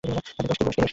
[0.03, 0.81] তাতে দোষ কী?